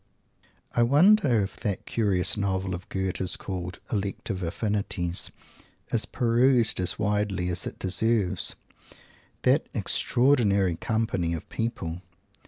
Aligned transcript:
I 0.75 0.81
wonder 0.81 1.43
if 1.43 1.57
that 1.59 1.85
curious 1.85 2.35
novel 2.35 2.73
of 2.73 2.89
Goethe's 2.89 3.35
called 3.35 3.79
the 3.91 3.97
"Elective 3.97 4.41
Affinities" 4.41 5.29
is 5.91 6.05
perused 6.07 6.79
as 6.79 6.97
widely 6.97 7.49
as 7.49 7.67
it 7.67 7.77
deserves? 7.77 8.55
That 9.43 9.67
extraordinary 9.75 10.73
company 10.75 11.33
of 11.35 11.47
people! 11.49 12.01